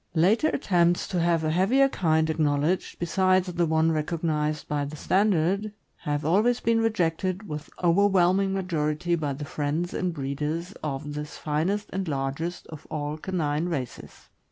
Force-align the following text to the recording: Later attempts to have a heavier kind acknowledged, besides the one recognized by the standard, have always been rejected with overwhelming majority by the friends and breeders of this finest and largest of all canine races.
Later 0.15 0.47
attempts 0.47 1.07
to 1.09 1.19
have 1.19 1.43
a 1.43 1.51
heavier 1.51 1.87
kind 1.87 2.27
acknowledged, 2.27 2.97
besides 2.97 3.53
the 3.53 3.67
one 3.67 3.91
recognized 3.91 4.67
by 4.67 4.83
the 4.83 4.95
standard, 4.95 5.73
have 5.97 6.25
always 6.25 6.59
been 6.59 6.79
rejected 6.81 7.47
with 7.47 7.69
overwhelming 7.83 8.51
majority 8.51 9.13
by 9.13 9.33
the 9.33 9.45
friends 9.45 9.93
and 9.93 10.11
breeders 10.11 10.71
of 10.81 11.13
this 11.13 11.37
finest 11.37 11.91
and 11.93 12.07
largest 12.07 12.65
of 12.65 12.87
all 12.89 13.15
canine 13.15 13.65
races. 13.69 14.29